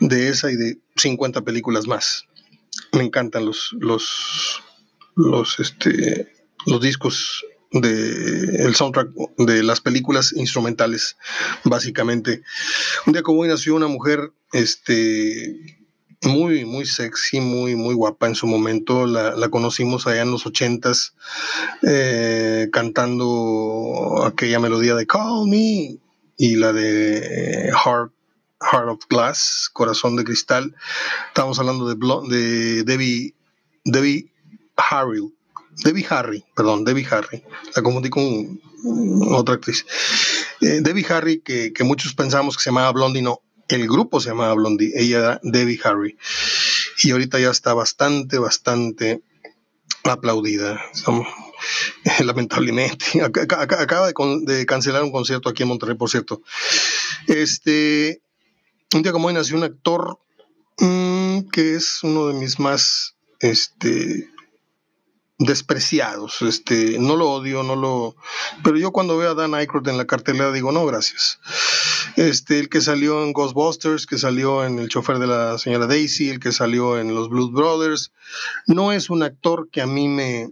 [0.00, 2.26] de esa y de 50 películas más.
[2.92, 4.62] Me encantan los, los,
[5.14, 6.32] los, este,
[6.66, 11.16] los discos de el soundtrack de las películas instrumentales
[11.64, 12.42] básicamente
[13.06, 15.76] un día como hoy nació una mujer este
[16.22, 19.06] muy, muy sexy, muy, muy guapa en su momento.
[19.06, 21.14] La, conocimos allá en los ochentas,
[21.86, 25.98] eh, cantando aquella melodía de Call Me
[26.36, 28.12] y la de Heart,
[28.60, 30.74] Heart of Glass, Corazón de Cristal.
[31.28, 31.96] Estamos hablando de,
[32.28, 33.34] de Debbie,
[33.84, 34.30] Debbie
[34.76, 35.22] Harry,
[35.84, 37.42] Debbie Harry, perdón, Debbie Harry.
[37.74, 38.60] La confundí con
[39.30, 39.86] otra actriz.
[40.60, 44.30] Eh, Debbie Harry, que, que, muchos pensamos que se llamaba Blondie, no, el grupo se
[44.30, 46.16] llamaba Blondie, ella era Debbie Harry.
[47.02, 49.22] Y ahorita ya está bastante, bastante
[50.04, 50.80] aplaudida.
[52.24, 53.22] lamentablemente.
[53.22, 56.42] Acaba de, cancelar un concierto aquí en Monterrey, por cierto.
[57.26, 58.22] Este,
[58.94, 60.18] un día como hoy nació un actor
[60.78, 64.30] mm, que es uno de mis más este,
[65.38, 66.42] despreciados.
[66.42, 68.16] Este, no lo odio, no lo.
[68.62, 71.38] Pero yo cuando veo a Dan Aykroyd en la cartelera digo, no, gracias.
[72.16, 76.30] Este, el que salió en Ghostbusters, que salió en El chofer de la señora Daisy,
[76.30, 78.12] el que salió en Los Blues Brothers,
[78.66, 80.50] no es un actor que a mí me,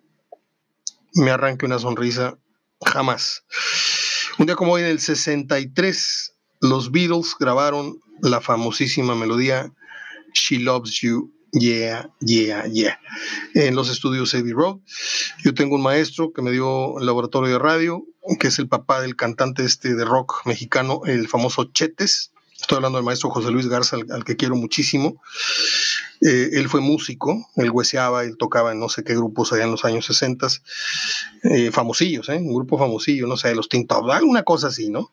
[1.15, 2.39] me arranque una sonrisa
[2.85, 3.45] jamás.
[4.39, 9.73] Un día como hoy, en el 63, los Beatles grabaron la famosísima melodía
[10.35, 12.99] She Loves You Yeah, yeah, yeah.
[13.55, 14.81] En los estudios Abbey Road.
[15.45, 18.05] Yo tengo un maestro que me dio el laboratorio de radio,
[18.41, 22.33] que es el papá del cantante este de rock mexicano, el famoso Chetes.
[22.65, 25.21] Estoy hablando del maestro José Luis Garza, al, que quiero muchísimo.
[26.23, 29.71] Eh, él fue músico, él hueseaba, él tocaba en no sé qué grupos allá en
[29.71, 30.47] los años 60,
[31.43, 32.37] eh, famosillos, ¿eh?
[32.37, 35.11] un grupo famosillo, no sé, los Tinta, alguna cosa así, ¿no?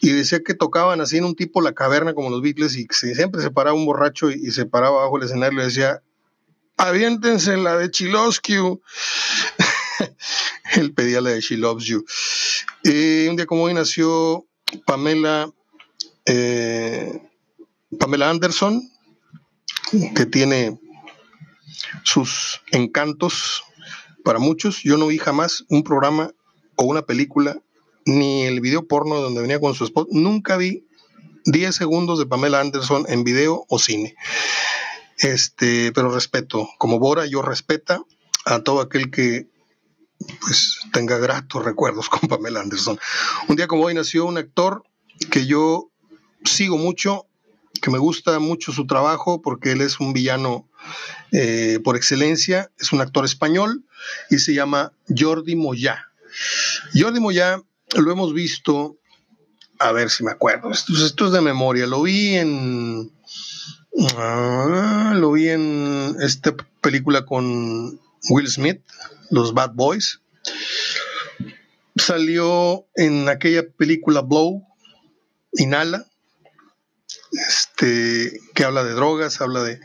[0.00, 3.42] y decía que tocaban así en un tipo la caverna como los Beatles y siempre
[3.42, 6.02] se paraba un borracho y, se paraba bajo el escenario y decía,
[6.76, 8.82] aviéntense la de Chiloscu.
[10.74, 12.04] Él pedía la de She Loves You.
[12.82, 14.46] un día como hoy nació
[14.84, 15.48] Pamela,
[16.26, 17.20] eh,
[17.98, 18.82] Pamela Anderson,
[20.14, 20.78] que tiene
[22.02, 23.62] sus encantos
[24.24, 24.82] para muchos.
[24.82, 26.32] Yo no vi jamás un programa
[26.76, 27.62] o una película
[28.04, 30.08] ni el video porno donde venía con su esposo.
[30.10, 30.86] Nunca vi
[31.44, 34.16] 10 segundos de Pamela Anderson en video o cine.
[35.18, 38.02] Este, pero respeto, como Bora, yo respeta
[38.44, 39.48] a todo aquel que
[40.40, 42.98] pues tenga gratos recuerdos con Pamela Anderson.
[43.48, 44.84] Un día como hoy nació un actor
[45.30, 45.90] que yo
[46.46, 47.26] sigo mucho,
[47.80, 50.68] que me gusta mucho su trabajo porque él es un villano
[51.32, 53.84] eh, por excelencia, es un actor español
[54.30, 56.06] y se llama Jordi Moya.
[56.94, 57.62] Jordi Moya
[57.96, 58.96] lo hemos visto,
[59.78, 63.12] a ver si me acuerdo, esto, es de memoria, lo vi en...
[64.18, 68.82] Ah, lo vi en esta película con Will Smith,
[69.30, 70.20] Los Bad Boys.
[71.96, 74.66] Salió en aquella película Blow,
[75.52, 76.06] Inhala,
[77.76, 79.80] este, que habla de drogas, habla de...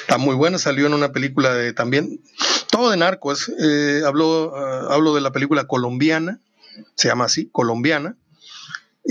[0.00, 2.20] Está muy buena, salió en una película de también,
[2.70, 6.40] todo de narcos, eh, habló, ah, hablo de la película colombiana,
[6.96, 8.16] se llama así, colombiana.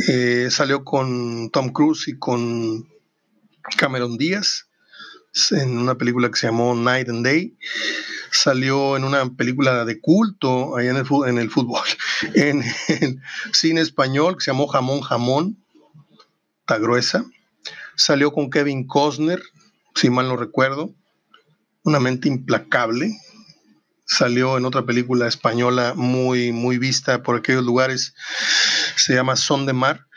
[0.10, 2.90] Eh, salió con Tom Cruise y con
[3.78, 4.68] Cameron Díaz
[5.52, 7.56] en una película que se llamó Night and Day.
[8.32, 11.88] Salió en una película de culto allá en el, en el fútbol,
[12.34, 13.22] en el
[13.54, 15.58] cine español que se llamó Jamón Jamón,
[16.62, 17.26] está gruesa.
[18.00, 19.44] Salió con Kevin Costner,
[19.94, 20.96] si mal no recuerdo,
[21.84, 23.12] una mente implacable,
[24.06, 28.16] salió en otra película española muy, muy vista por aquellos lugares,
[28.96, 30.08] se llama Son de Mar.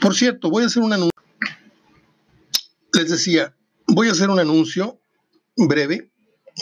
[0.00, 1.10] Por cierto, voy a hacer un anuncio.
[2.92, 3.56] Les decía,
[3.88, 5.00] voy a hacer un anuncio
[5.56, 6.12] breve,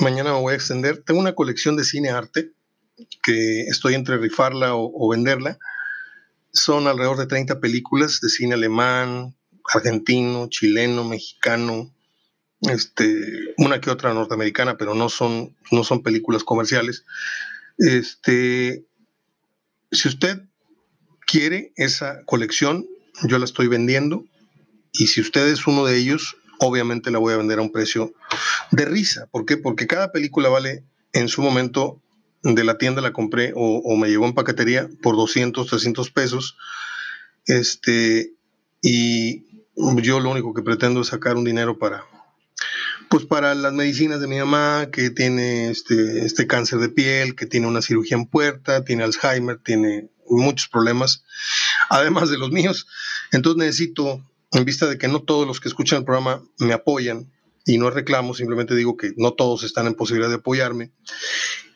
[0.00, 1.02] mañana me voy a extender.
[1.04, 2.54] Tengo una colección de cine arte
[3.22, 5.58] que estoy entre rifarla o, o venderla.
[6.54, 9.36] Son alrededor de 30 películas de cine alemán,
[9.72, 11.92] argentino, chileno, mexicano,
[12.62, 17.04] este, una que otra norteamericana, pero no son, no son películas comerciales.
[17.78, 18.84] Este,
[19.90, 20.42] si usted
[21.26, 22.86] quiere esa colección,
[23.24, 24.24] yo la estoy vendiendo
[24.92, 28.12] y si usted es uno de ellos, obviamente la voy a vender a un precio
[28.70, 29.26] de risa.
[29.30, 29.56] ¿Por qué?
[29.56, 32.00] Porque cada película vale en su momento
[32.42, 36.56] de la tienda la compré o, me llevó en paquetería por 200, 300 pesos.
[37.46, 38.32] Este,
[38.82, 42.04] y yo lo único que pretendo es sacar un dinero para,
[43.08, 47.46] pues para las medicinas de mi mamá, que tiene este, este cáncer de piel, que
[47.46, 51.24] tiene una cirugía en puerta, tiene Alzheimer, tiene muchos problemas,
[51.88, 52.86] además de los míos.
[53.32, 57.30] Entonces necesito, en vista de que no todos los que escuchan el programa me apoyan,
[57.66, 60.92] y no reclamo, simplemente digo que no todos están en posibilidad de apoyarme,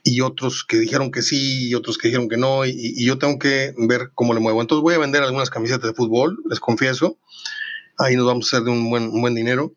[0.02, 3.18] y otros que dijeron que sí, y otros que dijeron que no, y, y yo
[3.18, 4.60] tengo que ver cómo le muevo.
[4.60, 7.18] Entonces voy a vender algunas camisetas de fútbol, les confieso,
[7.98, 9.74] ahí nos vamos a hacer de un buen, un buen dinero.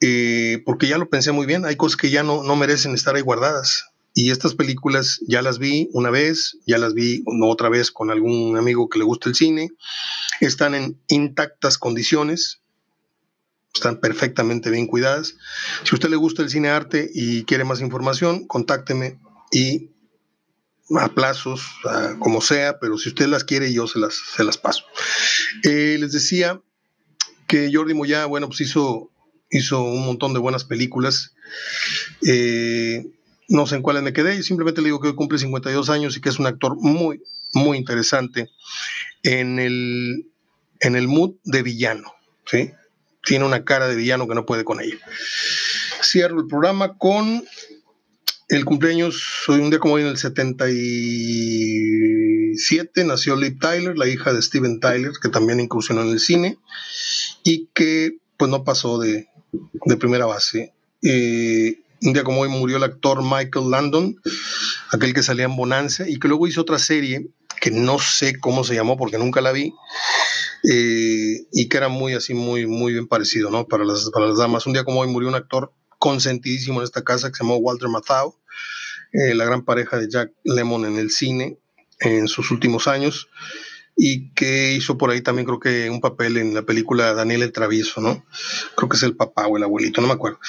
[0.00, 3.14] Eh, porque ya lo pensé muy bien, hay cosas que ya no, no merecen estar
[3.16, 3.86] ahí guardadas.
[4.12, 8.56] Y estas películas ya las vi una vez, ya las vi otra vez con algún
[8.56, 9.70] amigo que le gusta el cine,
[10.40, 12.60] están en intactas condiciones,
[13.74, 15.34] están perfectamente bien cuidadas.
[15.82, 19.18] Si a usted le gusta el cine arte y quiere más información, contácteme
[19.50, 19.90] y
[20.96, 24.58] a plazos, a como sea, pero si usted las quiere, yo se las, se las
[24.58, 24.84] paso.
[25.64, 26.60] Eh, les decía
[27.72, 29.10] Jordi Moya, bueno, pues hizo,
[29.50, 31.34] hizo un montón de buenas películas.
[32.26, 33.06] Eh,
[33.48, 36.20] no sé en cuáles me quedé, simplemente le digo que hoy cumple 52 años y
[36.20, 38.50] que es un actor muy, muy interesante
[39.22, 40.30] en el,
[40.80, 42.14] en el mood de villano,
[42.46, 42.70] ¿sí?
[43.22, 44.98] Tiene una cara de villano que no puede con ella.
[46.02, 47.44] Cierro el programa con
[48.48, 54.32] el cumpleaños, soy un día como hoy en el 77, nació Liv Tyler, la hija
[54.32, 56.58] de Steven Tyler, que también incursionó en el cine
[57.42, 60.72] y que pues no pasó de, de primera base.
[61.02, 64.20] Eh, un día como hoy murió el actor Michael Landon,
[64.90, 67.30] aquel que salía en Bonanza, y que luego hizo otra serie
[67.60, 69.72] que no sé cómo se llamó porque nunca la vi,
[70.70, 73.66] eh, y que era muy así, muy, muy bien parecido, ¿no?
[73.66, 74.66] Para las, para las damas.
[74.66, 75.72] Un día como hoy murió un actor
[76.04, 78.36] consentidísimo en esta casa que se llamó Walter Matthau,
[79.14, 81.56] eh, la gran pareja de Jack Lemmon en el cine
[81.98, 83.30] en sus últimos años
[83.96, 87.52] y que hizo por ahí también creo que un papel en la película Daniel el
[87.52, 88.22] Travieso, ¿no?
[88.76, 90.40] Creo que es el papá o el abuelito, no me acuerdo.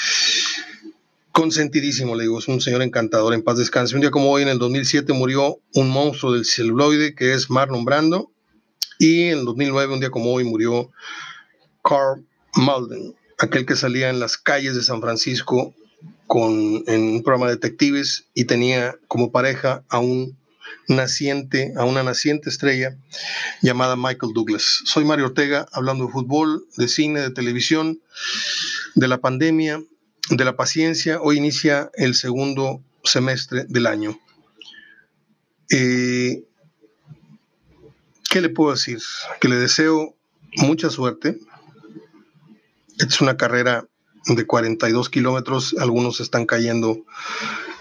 [1.31, 3.95] Consentidísimo, le digo, es un señor encantador, en paz descanse.
[3.95, 7.85] Un día como hoy, en el 2007, murió un monstruo del celuloide que es Marlon
[7.85, 8.29] Brando.
[8.99, 10.91] Y en el 2009, un día como hoy, murió
[11.81, 15.73] Carl Malden, aquel que salía en las calles de San Francisco
[16.27, 20.37] con, en un programa de detectives y tenía como pareja a un
[20.87, 22.97] naciente, a una naciente estrella
[23.61, 24.81] llamada Michael Douglas.
[24.85, 28.01] Soy Mario Ortega, hablando de fútbol, de cine, de televisión,
[28.95, 29.83] de la pandemia,
[30.29, 31.19] de la paciencia.
[31.21, 34.19] Hoy inicia el segundo semestre del año.
[35.69, 36.43] Eh,
[38.29, 38.99] ¿Qué le puedo decir?
[39.39, 40.15] Que le deseo
[40.57, 41.37] mucha suerte.
[42.99, 43.87] Es una carrera
[44.27, 47.05] de 42 kilómetros, algunos están cayendo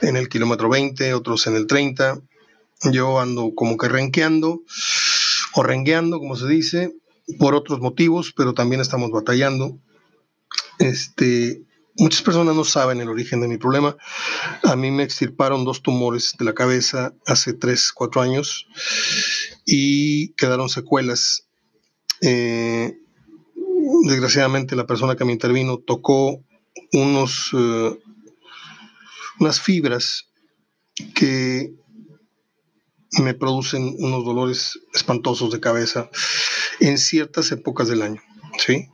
[0.03, 2.20] en el kilómetro 20, otros en el 30.
[2.92, 4.62] Yo ando como que renqueando
[5.55, 6.94] o rengueando, como se dice,
[7.38, 9.79] por otros motivos, pero también estamos batallando.
[10.79, 11.62] Este,
[11.96, 13.96] muchas personas no saben el origen de mi problema.
[14.64, 18.66] A mí me extirparon dos tumores de la cabeza hace 3, 4 años
[19.64, 21.46] y quedaron secuelas.
[22.20, 22.98] Eh,
[24.05, 26.42] desgraciadamente la persona que me intervino tocó
[26.92, 27.99] unos, uh,
[29.40, 30.29] unas fibras
[31.15, 31.75] que
[33.23, 36.11] me producen unos dolores espantosos de cabeza
[36.81, 38.21] en ciertas épocas del año.
[38.58, 38.88] ¿sí?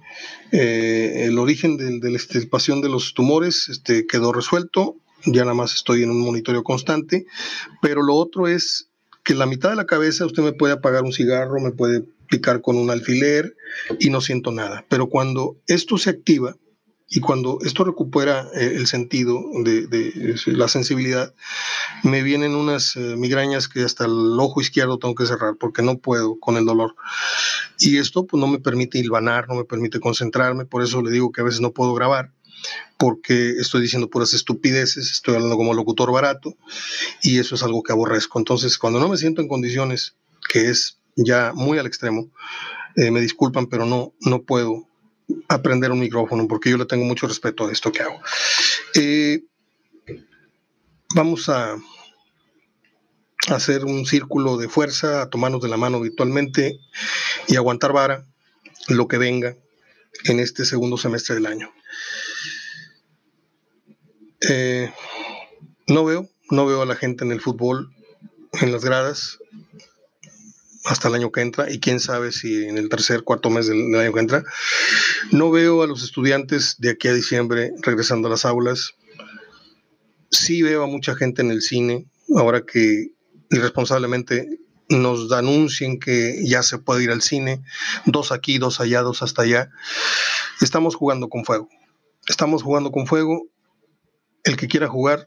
[0.53, 5.75] Eh, el origen de, la extirpación de los tumores este, quedó resuelto, ya nada más
[5.75, 7.27] estoy en un monitoreo constante,
[7.83, 8.89] pero lo otro es
[9.23, 12.63] que la mitad de la cabeza usted me puede apagar un cigarro, me puede picar
[12.63, 13.57] con un alfiler
[13.99, 14.87] y no siento nada.
[14.89, 16.57] Pero cuando esto se activa
[17.13, 21.35] y cuando esto recupera eh, el sentido de, de, la sensibilidad,
[22.05, 25.99] me vienen unas eh, migrañas que hasta el ojo izquierdo tengo que cerrar porque no
[25.99, 26.95] puedo con el dolor.
[27.81, 31.33] Y esto pues no me permite hilvanar, no me permite concentrarme, por eso le digo
[31.33, 32.33] que a veces no puedo grabar.
[32.99, 36.55] porque estoy diciendo puras estupideces, estoy hablando como locutor barato
[37.23, 38.39] y eso es algo que aborrezco.
[38.39, 40.15] Entonces, cuando no me siento en condiciones,
[40.51, 42.31] que es ya muy al extremo,
[42.97, 44.87] eh, me disculpan, pero no, no puedo
[45.49, 48.21] aprender un micrófono porque yo le tengo mucho respeto a esto que hago.
[48.95, 49.45] Eh,
[51.15, 51.77] vamos a
[53.49, 56.79] hacer un círculo de fuerza, a tomarnos de la mano virtualmente
[57.49, 58.27] y aguantar vara
[58.89, 59.57] lo que venga
[60.25, 61.73] en este segundo semestre del año.
[64.49, 64.93] Eh,
[65.87, 67.95] no veo, no veo a la gente en el fútbol,
[68.61, 69.39] en las gradas,
[70.85, 73.95] hasta el año que entra, y quién sabe si en el tercer, cuarto mes del,
[73.95, 74.43] año que entra.
[75.31, 78.95] No veo a los estudiantes de aquí a diciembre regresando a las aulas.
[80.31, 82.07] Sí veo a mucha gente en el cine,
[82.37, 83.09] ahora que
[83.51, 87.63] irresponsablemente nos anuncien que ya se puede ir al cine,
[88.07, 89.71] dos aquí, dos allá, dos hasta allá.
[90.61, 91.69] Estamos jugando con fuego.
[92.27, 93.47] Estamos jugando con fuego.
[94.45, 95.27] El que quiera jugar,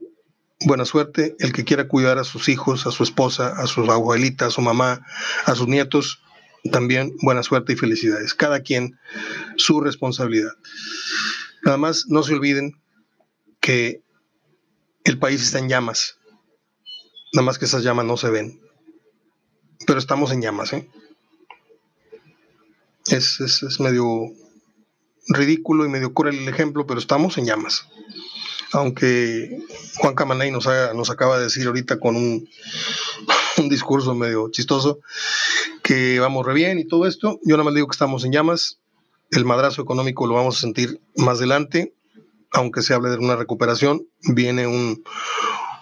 [0.65, 1.35] buena suerte.
[1.39, 4.61] El que quiera cuidar a sus hijos, a su esposa, a su abuelita, a su
[4.61, 5.05] mamá,
[5.45, 6.21] a sus nietos,
[6.71, 8.33] también buena suerte y felicidades.
[8.33, 8.97] Cada quien
[9.57, 10.53] su responsabilidad.
[11.63, 12.81] Nada más no se olviden
[13.59, 14.01] que
[15.03, 16.17] el país está en llamas.
[17.33, 18.63] Nada más que esas llamas no se ven
[19.85, 20.87] pero estamos en llamas, ¿eh?
[23.07, 24.31] Es, es, medio
[25.27, 27.85] ridículo y medio cruel el ejemplo, pero estamos en llamas.
[28.73, 29.59] Aunque
[29.97, 32.49] Juan Camanay nos, nos acaba de decir ahorita con un,
[33.57, 34.99] un discurso medio chistoso
[35.83, 38.79] que vamos re bien y todo esto, yo nada más digo que estamos en llamas.
[39.31, 41.93] El madrazo económico lo vamos a sentir más adelante,
[42.51, 45.03] aunque se hable de una recuperación, viene un,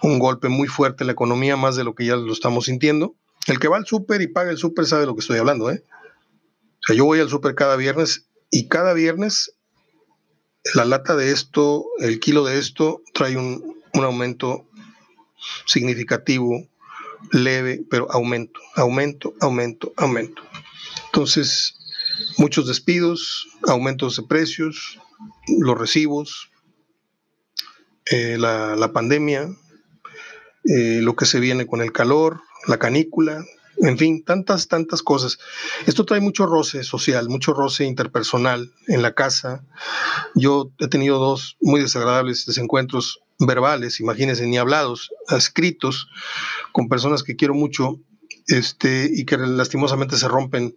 [0.02, 3.14] un golpe muy fuerte en la economía, más de lo que ya lo estamos sintiendo.
[3.46, 5.84] El que va al súper y paga el súper sabe lo que estoy hablando, ¿eh?
[6.82, 9.54] O sea, yo voy al súper cada viernes y cada viernes
[10.74, 14.66] la lata de esto, el kilo de esto, trae un, un aumento
[15.66, 16.66] significativo,
[17.30, 20.42] leve, pero aumento, aumento, aumento, aumento.
[21.06, 21.76] Entonces,
[22.38, 24.98] muchos despidos, aumentos de precios,
[25.46, 26.50] los recibos,
[28.06, 29.48] eh, la, la, pandemia,
[30.64, 33.44] eh, lo que se viene con el calor, la canícula,
[33.78, 35.38] en fin, tantas, tantas cosas.
[35.86, 39.64] Esto trae mucho roce social, mucho roce interpersonal en la casa.
[40.34, 46.08] Yo he tenido dos muy desagradables desencuentros verbales, imagínense, ni hablados, escritos,
[46.72, 47.98] con personas que quiero mucho
[48.46, 50.76] este, y que lastimosamente se rompen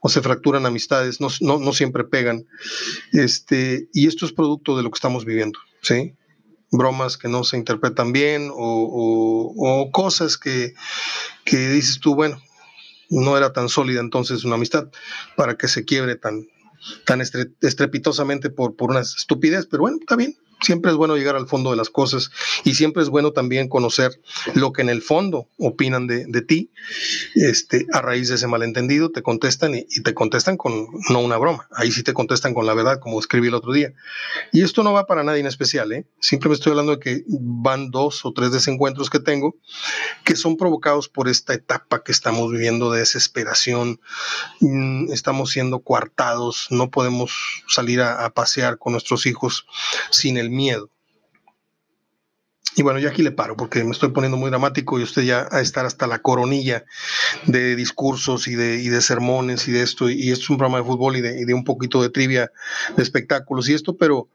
[0.00, 2.46] o se fracturan amistades, no, no, no siempre pegan.
[3.12, 6.14] Este, y esto es producto de lo que estamos viviendo, ¿sí?
[6.70, 10.74] Bromas que no se interpretan bien o, cosas que,
[11.44, 12.40] dices tú, bueno,
[13.08, 14.88] no era tan sólida entonces una amistad
[15.36, 16.46] para que se quiebre tan,
[17.06, 21.48] tan estrepitosamente por, por una estupidez, pero bueno, está bien, siempre es bueno llegar al
[21.48, 22.30] fondo de las cosas
[22.64, 24.20] y siempre es bueno también conocer
[24.54, 26.70] lo que en el fondo opinan de, ti.
[27.34, 31.68] Este, a raíz de ese malentendido te contestan y, te contestan con no una broma,
[31.74, 33.92] ahí sí te contestan con la verdad, como escribí el otro día.
[34.52, 36.06] Y esto no va para nadie en especial, ¿eh?
[36.50, 39.54] me estoy hablando de que van dos o tres desencuentros que tengo
[40.24, 44.00] que son provocados por esta etapa que estamos viviendo de desesperación.
[44.60, 47.32] Mm, estamos siendo coartados, no podemos
[47.68, 49.66] salir a pasear con nuestros hijos
[50.10, 50.90] sin el miedo.
[52.76, 55.48] Y bueno, ya aquí le paro porque me estoy poniendo muy dramático y usted ya
[55.50, 56.84] a estar hasta la coronilla
[57.46, 60.08] de discursos y de, sermones y de esto.
[60.08, 62.52] Y esto es un programa de fútbol y de, un poquito de trivia
[62.96, 64.28] de espectáculos y esto, pero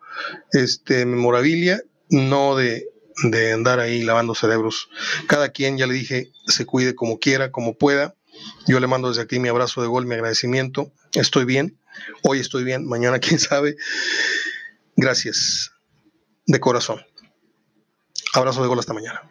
[0.51, 2.83] este, memorabilia, no de
[3.53, 4.89] andar ahí lavando cerebros.
[5.27, 8.15] Cada quien, ya le dije, se cuide como quiera, como pueda.
[8.67, 10.91] Yo le mando desde aquí mi abrazo de gol, mi agradecimiento.
[11.13, 11.79] Estoy bien.
[12.21, 13.77] Hoy estoy bien, mañana quién sabe.
[14.97, 15.74] Gracias
[16.45, 17.05] de corazón.
[18.33, 19.21] Abrazo de gol hasta mañana.